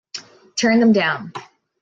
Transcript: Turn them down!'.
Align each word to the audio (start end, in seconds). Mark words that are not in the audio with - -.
Turn 0.55 0.79
them 0.79 0.93
down!'. 0.93 1.31